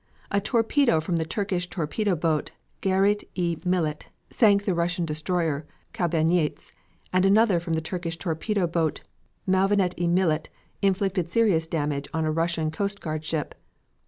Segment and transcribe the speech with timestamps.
[0.31, 2.49] A torpedo from the Turkish torpedo boat
[2.81, 6.71] Gairet i Millet sank the Russian destroyer Koubanietz,
[7.13, 9.01] and another from the Turkish torpedo boat
[9.47, 10.49] Mouavenet i Millet
[10.81, 13.53] inflicted serious damage on a Russian coast guard ship.